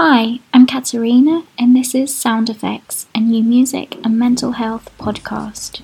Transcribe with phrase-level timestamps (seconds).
[0.00, 5.80] Hi, I'm Katerina, and this is Sound Effects, a new music and mental health podcast.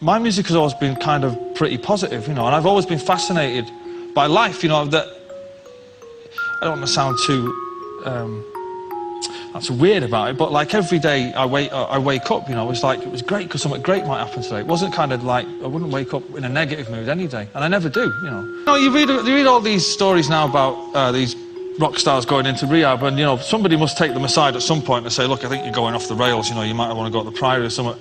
[0.00, 3.00] My music has always been kind of pretty positive, you know, and I've always been
[3.00, 3.68] fascinated
[4.14, 5.08] by life, you know, that
[6.60, 8.44] I don't want to sound too um,
[9.56, 12.70] that's weird about it, but like every day I wake, I wake up, you know,
[12.70, 14.60] it's like it was great because something great might happen today.
[14.60, 17.48] It wasn't kind of like I wouldn't wake up in a negative mood any day,
[17.54, 18.42] and I never do, you know.
[18.42, 21.34] You know, you read, you read all these stories now about uh, these
[21.78, 24.82] rock stars going into rehab, and you know, somebody must take them aside at some
[24.82, 26.50] point and say, look, I think you're going off the rails.
[26.50, 27.98] You know, you might want to go to the Priory or something.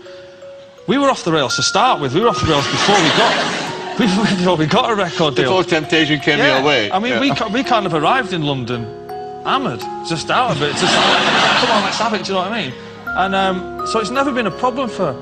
[0.87, 2.13] We were off the rails to start with.
[2.13, 3.97] We were off the rails before we got
[4.37, 5.45] before we got a record deal.
[5.45, 6.57] Before temptation came yeah.
[6.57, 6.91] your way.
[6.91, 7.47] I mean, yeah.
[7.47, 9.04] we we kind of arrived in London
[9.45, 10.71] hammered, just out of it.
[10.71, 12.25] Just come on, let's have it.
[12.25, 12.73] Do you know what I mean?
[13.05, 15.13] And um, so it's never been a problem for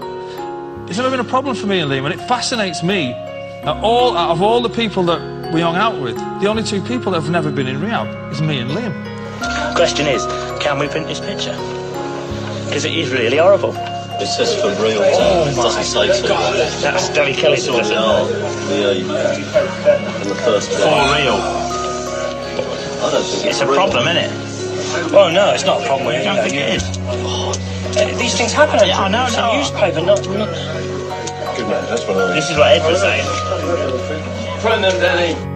[0.87, 3.11] it's never been a problem for me and Liam, and it fascinates me.
[3.63, 6.81] That all out of all the people that we hung out with, the only two
[6.81, 8.93] people that have never been in rehab is me and Liam.
[9.75, 10.25] Question is,
[10.61, 11.55] can we print this picture?
[12.65, 13.73] Because it is really horrible.
[14.19, 16.27] It says for real, oh it doesn't say to.
[16.81, 17.99] That's Delhi Kelly's doesn't it?
[18.69, 21.62] Yeah, in the first For real.
[23.05, 25.11] It's a problem, isn't it?
[25.11, 26.07] Well, no, it's not a problem.
[26.07, 26.83] I don't think it is.
[27.01, 27.51] Oh,
[28.17, 28.87] these things happen.
[28.87, 29.25] Yeah, I know.
[29.25, 29.57] It's no.
[29.57, 30.49] newspaper, not, not.
[31.57, 32.35] Good man, that's what I mean.
[32.35, 34.59] This is what Ed was saying.
[34.61, 35.53] Friend them, Danny.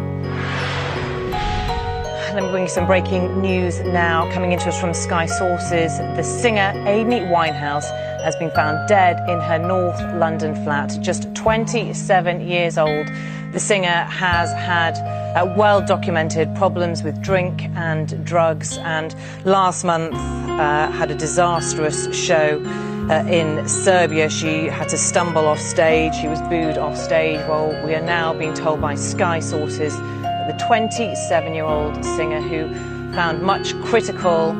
[2.34, 4.30] Let me bring you some breaking news now.
[4.34, 7.90] Coming into us from Sky Sources, the singer Amy Winehouse
[8.22, 13.08] has been found dead in her North London flat, just 27 years old.
[13.54, 14.98] The singer has had
[15.36, 22.14] uh, well documented problems with drink and drugs, and last month uh, had a disastrous
[22.14, 22.62] show
[23.10, 24.30] uh, in Serbia.
[24.30, 27.40] She had to stumble off stage, she was booed off stage.
[27.48, 32.42] Well, we are now being told by Sky sources that the 27 year old singer
[32.42, 32.74] who
[33.14, 34.52] found much critical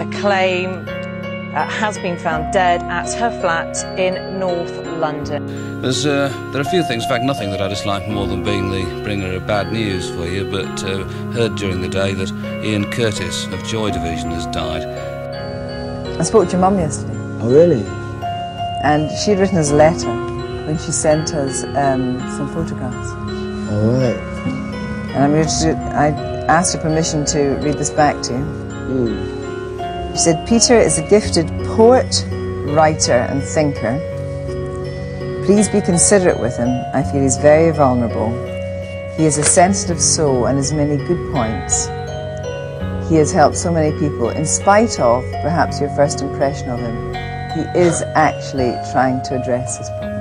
[0.00, 0.86] acclaim
[1.54, 5.80] uh, has been found dead at her flat in North London.
[5.82, 8.42] There's, uh, there are a few things, in fact, nothing that I dislike more than
[8.42, 12.30] being the bringer of bad news for you, but uh, heard during the day that
[12.64, 14.84] Ian Curtis of Joy Division has died.
[16.18, 17.16] I spoke to your mum yesterday.
[17.40, 17.84] Oh, really?
[18.84, 20.12] And she'd written us a letter
[20.66, 23.10] when she sent us um, some photographs.
[23.72, 24.16] All right.
[25.14, 26.08] And I'm going to, I
[26.46, 28.38] asked her permission to read this back to you.
[28.38, 29.41] Mm.
[30.12, 32.24] She said, Peter is a gifted poet,
[32.74, 33.98] writer, and thinker.
[35.46, 36.68] Please be considerate with him.
[36.94, 38.30] I feel he's very vulnerable.
[39.16, 41.86] He is a sensitive soul and has many good points.
[43.08, 44.28] He has helped so many people.
[44.28, 47.14] In spite of perhaps your first impression of him,
[47.54, 50.12] he is actually trying to address his problem.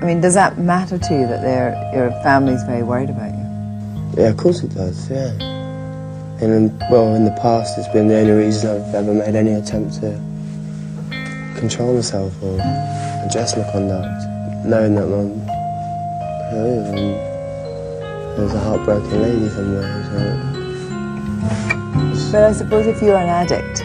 [0.00, 4.22] I mean, does that matter to you that your family is very worried about you?
[4.22, 5.57] Yeah, of course it does, yeah.
[6.40, 9.94] And well, in the past, it's been the only reason I've ever made any attempt
[10.00, 10.10] to
[11.58, 12.54] control myself or
[13.26, 14.24] adjust my conduct,
[14.64, 15.22] knowing that my
[16.48, 16.94] um,
[18.36, 20.04] there's a heartbroken lady somewhere.
[22.22, 22.30] So.
[22.30, 23.82] But I suppose if you're an addict,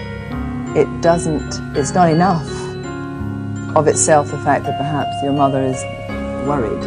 [0.78, 1.60] it doesn't.
[1.76, 2.48] It's not enough
[3.76, 5.82] of itself the fact that perhaps your mother is
[6.48, 6.84] worried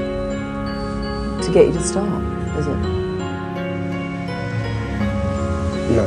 [1.43, 2.23] to get you to stop,
[2.57, 3.06] is it?
[5.91, 6.05] No.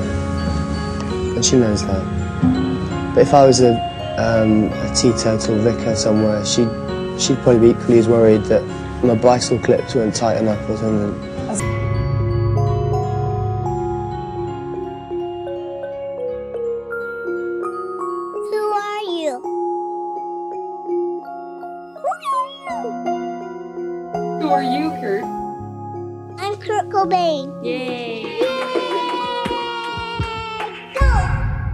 [1.36, 3.14] And she knows that.
[3.16, 3.74] But if I was a,
[4.18, 6.70] um, a teetotal vicar somewhere, she'd,
[7.20, 8.62] she'd probably be equally as worried that
[9.04, 11.14] my bicycle clips weren't tight enough or something.
[18.52, 19.40] Who are you?
[21.96, 22.76] Who are you?
[24.42, 25.24] Who are you, Kurt?
[26.42, 27.64] I'm Kurt Cobain.
[27.64, 28.49] Yay.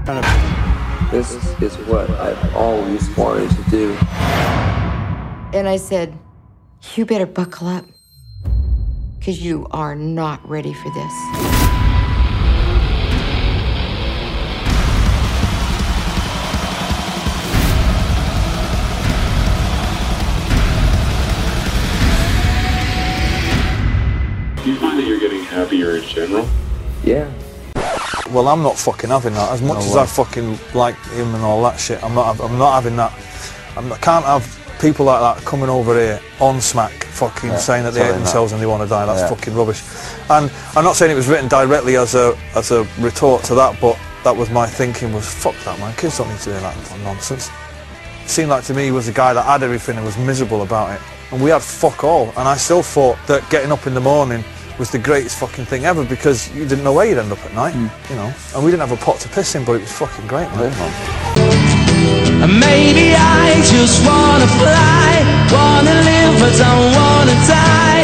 [0.06, 1.34] This
[1.64, 3.94] is what I've always wanted to do.
[5.52, 6.16] And I said,
[6.94, 7.86] You better buckle up,
[9.18, 11.14] because you are not ready for this.
[24.64, 26.48] Do you find that you're getting happier in general?
[27.04, 27.32] Yeah.
[28.32, 29.52] Well, I'm not fucking having that.
[29.52, 29.96] As much No as.
[29.98, 32.40] I fucking like him and all that shit, I'm not.
[32.40, 33.14] I'm not having that.
[33.78, 34.44] I'm, I can't have
[34.80, 38.18] people like that coming over here on smack, fucking Yeah, saying that they hate that.
[38.18, 39.06] themselves and they want to die.
[39.06, 39.30] That's Yeah.
[39.30, 39.82] fucking rubbish.
[40.30, 43.80] And I'm not saying it was written directly as a as a retort to that,
[43.80, 45.14] but that was my thinking.
[45.14, 45.94] Was fuck that man.
[45.96, 47.50] Kids don't need to hear that nonsense.
[48.24, 50.64] It seemed like to me he was the guy that had everything and was miserable
[50.64, 51.02] about it.
[51.32, 52.30] And we had fuck all.
[52.38, 54.44] And I still thought that getting up in the morning
[54.78, 57.54] was the greatest fucking thing ever because you didn't know where you'd end up at
[57.54, 57.88] night, hmm.
[58.10, 58.34] you know.
[58.54, 60.72] And we didn't have a pot to piss in, but it was fucking great, man.
[62.44, 67.95] And maybe I just wanna fly, wanna live but don't wanna die.